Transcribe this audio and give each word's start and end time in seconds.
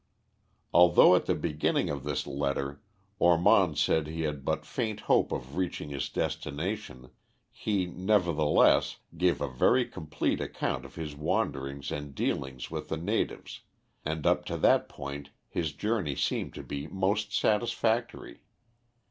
Although 0.73 1.13
at 1.15 1.27
the 1.27 1.35
beginning 1.35 1.87
of 1.91 2.03
this 2.03 2.25
letter 2.25 2.81
Ormond 3.19 3.77
said 3.77 4.07
he 4.07 4.21
had 4.21 4.43
but 4.43 4.65
faint 4.65 5.01
hope 5.01 5.31
of 5.31 5.55
reaching 5.57 5.89
his 5.89 6.09
destination, 6.09 7.11
he, 7.51 7.85
nevertheless, 7.85 8.97
gave 9.15 9.41
a 9.41 9.47
very 9.47 9.85
complete 9.87 10.41
account 10.41 10.85
of 10.85 10.95
his 10.95 11.15
wanderings 11.15 11.91
and 11.91 12.15
dealings 12.15 12.71
with 12.71 12.89
the 12.89 12.97
natives, 12.97 13.59
and 14.03 14.25
up 14.25 14.43
to 14.45 14.57
that 14.57 14.89
point 14.89 15.29
his 15.47 15.71
journey 15.71 16.15
seemed 16.15 16.55
to 16.55 16.63
be 16.63 16.87
most 16.87 17.31
satisfactory. 17.31 18.41